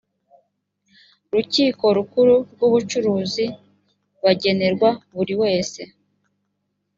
rukiko 1.33 1.85
rukuru 1.97 2.35
rw 2.51 2.59
ubucuruzi 2.67 3.45
bagenerwa 4.23 4.89
buri 5.15 5.33
wese 5.41 5.81